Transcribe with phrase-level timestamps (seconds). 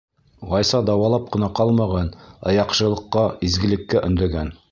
[0.53, 2.09] Ғайса дауалап ҡына ҡалмаған,
[2.51, 4.53] ә яҡшылыҡҡа, изгелеккә өндәгән.